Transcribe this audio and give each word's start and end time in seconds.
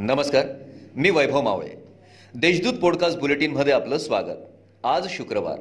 नमस्कार 0.00 0.46
मी 0.96 1.10
वैभव 1.10 1.40
मावळे. 1.40 1.68
देशदूत 2.34 2.74
पॉडकास्ट 2.74 3.18
बुलेटिनमध्ये 3.18 3.72
आपलं 3.72 3.98
स्वागत. 3.98 4.36
आज 4.84 5.08
शुक्रवार 5.10 5.58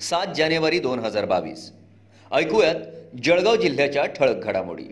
सात 0.00 0.26
जानेवारी 0.36 0.78
दोन 0.78 0.98
हजार 0.98 1.24
बावीस. 1.24 1.72
ऐकूयात 2.32 2.74
जळगाव 3.24 3.56
जिल्ह्याच्या 3.56 4.06
ठळक 4.06 4.36
घडामोडी. 4.36 4.84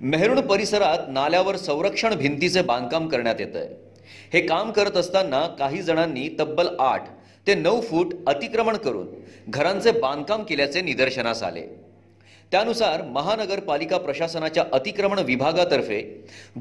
मेहरुण 0.00 0.40
परिसरात 0.40 0.98
नाल्यावर 1.08 1.56
संरक्षण 1.56 2.14
भिंतीचे 2.14 2.62
बांधकाम 2.62 3.08
करण्यात 3.08 3.34
येत 3.40 3.56
आहे 3.56 3.68
हे 4.32 4.46
काम 4.46 4.72
करत 4.72 4.96
असताना 4.96 5.46
काही 5.46 5.82
जणांनी 5.82 6.36
तब्बल 6.40 6.68
आठ 6.78 7.04
ते 7.46 7.54
नऊ 7.54 7.80
फूट 7.80 8.14
अतिक्रमण 8.26 8.76
करून 8.76 9.06
घरांचे 9.48 9.90
बांधकाम 9.90 10.42
केल्याचे 10.42 10.80
निदर्शनास 10.80 11.42
आले. 11.42 11.91
त्यानुसार 12.52 13.02
महानगरपालिका 13.02 13.98
प्रशासनाच्या 13.98 14.64
अतिक्रमण 14.72 15.18
विभागातर्फे 15.18 16.00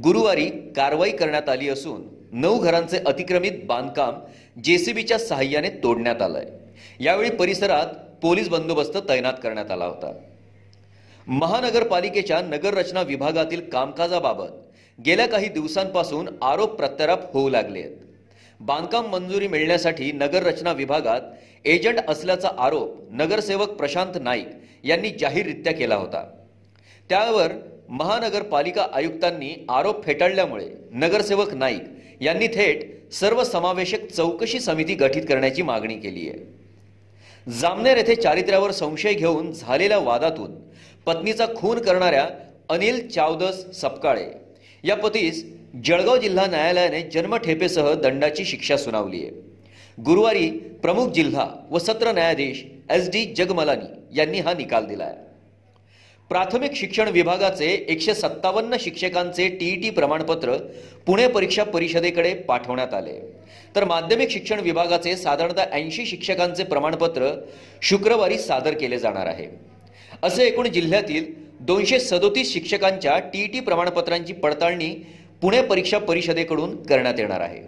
गुरुवारी 0.03 0.45
कारवाई 0.75 1.11
करण्यात 1.11 1.49
आली 1.49 1.69
असून 1.69 2.03
नऊ 2.31 2.59
घरांचे 2.59 2.97
अतिक्रमित 3.05 3.65
बांधकाम 3.65 4.19
जेसीबीच्या 4.63 5.17
सहाय्याने 5.19 5.69
तोडण्यात 5.83 6.21
आलंय. 6.21 6.45
यावेळी 6.99 7.29
परिसरात 7.29 7.87
पोलीस 8.21 8.49
बंदोबस्त 8.49 8.97
तैनात 9.09 9.33
करण्यात 9.43 9.71
आला 9.71 9.85
होता. 9.85 10.11
महानगरपालिकेच्या 11.27 12.41
नगररचना 12.41 13.01
विभागातील 13.01 13.69
कामकाजाबाबत 13.69 15.01
गेल्या 15.05 15.27
काही 15.27 15.47
दिवसांपासून 15.49 16.29
आरोप 16.41 16.75
प्रत्यारोप 16.75 17.31
होऊ 17.33 17.49
लागले 17.49 17.79
आहेत. 17.79 17.95
बांधकाम 18.59 19.05
मंजुरी 19.05 19.47
मिळण्यासाठी 19.47 20.11
नगररचना 20.11 20.71
विभागात 20.71 21.21
एजंट 21.65 21.99
असल्याचा 22.07 22.49
आरोप 22.57 22.97
नगरसेवक 23.11 23.69
प्रशांत 23.69 24.17
नाईक 24.21 24.47
यांनी 24.83 25.09
जाहीररित्या 25.09 25.73
केला 25.73 25.95
होता. 25.95 26.23
त्यावर 27.09 27.51
महानगरपालिका 27.89 28.87
आयुक्तांनी 28.93 29.65
आरोप 29.69 30.03
फेटाळल्यामुळे 30.05 30.67
नगरसेवक 30.91 31.53
नाईक 31.53 31.83
यांनी 32.21 32.47
थेट 32.47 33.11
सर्वसमावेशक 33.13 34.05
चौकशी 34.05 34.59
समिती 34.59 34.95
गठीत 34.95 35.23
करण्याची 35.29 35.61
मागणी 35.61 35.95
केली 35.95 36.29
आहे. 36.29 36.39
जामनेर 37.51 37.97
येथे 37.97 38.15
चारित्र्यावर 38.15 38.71
संशय 38.71 39.13
घेऊन 39.13 39.51
झालेल्या 39.51 39.97
वादातून 39.97 40.51
पत्नीचा 41.05 41.45
खून 41.55 41.79
करणाऱ्या 41.79 42.27
अनिल 42.69 43.07
चावदस 43.07 43.81
सपकाळे 43.81 44.25
या 44.83 44.95
पतीस 44.95 45.43
जळगाव 45.85 46.17
जिल्हा 46.17 46.45
न्यायालयाने 46.47 47.01
जन्मठेपेसह 47.01 47.93
दंडाची 47.93 48.45
शिक्षा 48.45 48.77
सुनावली 48.77 49.23
आहे. 49.25 49.31
गुरुवारी 50.01 50.49
प्रमुख 50.81 51.07
जिल्हा 51.07 51.47
व 51.69 51.77
सत्र 51.77 52.11
न्यायाधीश 52.11 52.63
एस 52.91 53.09
डी 53.09 53.25
जगमलानी 53.37 54.17
यांनी 54.17 54.39
हा 54.39 54.53
निकाल 54.53 54.85
दिला 54.85 55.03
आहे 55.03 55.29
प्राथमिक 56.29 56.75
शिक्षण 56.75 57.07
विभागाचे 57.07 57.65
एकशे 57.89 58.13
सत्तावन्न 58.13 58.75
शिक्षकांचे 58.79 59.47
टीईटी 59.49 59.89
प्रमाणपत्र 59.89 60.55
पुणे 61.05 61.27
परीक्षा 61.27 61.63
परिषदेकडे 61.63 62.33
पाठवण्यात 62.33 62.93
आले. 62.93 63.19
तर 63.75 63.83
माध्यमिक 63.83 64.29
शिक्षण 64.29 64.59
विभागाचे 64.59 65.15
साधारणतः 65.17 65.73
ऐंशी 65.73 66.05
शिक्षकांचे 66.05 66.63
प्रमाणपत्र 66.63 67.29
शुक्रवारी 67.81 68.37
सादर 68.37 68.73
केले 68.73 68.99
जाणार 68.99 69.27
आहे. 69.27 69.47
असे 70.23 70.45
एकूण 70.45 70.67
जिल्ह्यातील 70.67 71.25
दोनशे 71.65 71.99
सदोतीस 71.99 72.53
शिक्षकांच्या 72.53 73.19
टीईटी 73.33 73.59
प्रमाणपत्रांची 73.59 74.33
पडताळणी 74.33 74.89
पुणे 75.41 75.61
परीक्षा 75.61 75.97
परिषदेकडून 75.97 76.81
करण्यात 76.83 77.19
येणार 77.19 77.41
आहे. 77.41 77.61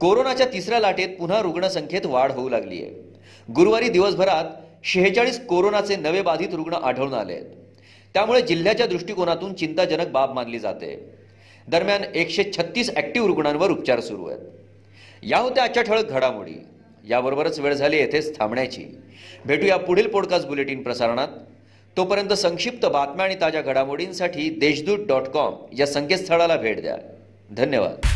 कोरोनाच्या 0.00 0.46
तिसऱ्या 0.52 0.80
लाटेत 0.80 1.16
पुन्हा 1.18 1.42
रुग्णसंख्येत 1.42 2.06
वाढ 2.06 2.32
होऊ 2.32 2.48
लागली 2.48 2.82
आहे 2.82 3.11
गुरुवारी 3.54 3.88
दिवसभरात 3.88 4.44
शेहेचाळीस 4.84 5.46
कोरोनाचे 5.46 5.96
नवे 5.96 6.22
बाधित 6.22 6.48
रुग्ण 6.52 6.72
आढळून 6.72 7.14
आले 7.14 7.32
आहेत. 7.32 7.44
त्यामुळे 8.14 8.42
जिल्ह्याच्या 8.42 8.86
दृष्टिकोनातून 8.86 9.54
चिंताजनक 9.54 10.06
बाब 10.08 10.32
मानली 10.32 10.58
जाते. 10.58 11.10
दरम्यान 11.68 12.02
एकशे 12.14 12.44
छत्तीस 12.44 12.90
ऍक्टिव्ह 12.96 13.28
रुग्णांवर 13.28 13.70
उपचार 13.70 14.00
सुरू 14.00 14.26
आहेत. 14.26 14.40
या 15.22 15.38
होत्या 15.38 15.64
आजच्या 15.64 15.82
ठळक 15.82 16.04
घडामोडी. 16.04 16.62
याबरोबरच 17.08 17.58
वेळ 17.58 17.74
झाली 17.74 17.96
येथेच 17.96 18.38
थांबण्याची. 18.38 18.84
भेटूया 19.46 19.76
पुढील 19.76 20.08
पॉडकास्ट 20.08 20.46
बुलेटिन 20.46 20.82
प्रसारणात. 20.82 21.28
तोपर्यंत 21.96 22.32
संक्षिप्त 22.32 22.86
बातम्या 22.86 23.24
आणि 23.24 23.34
ताज्या 23.34 23.62
घडामोडींसाठी 23.62 24.50
देशदूत 24.50 24.98
डॉट 25.06 25.22
कॉम 25.22 25.54
या 25.78 25.86
संकेतस्थळाला 25.86 26.56
भेट 26.56 26.80
द्या. 26.80 26.96
धन्यवाद. 27.50 28.06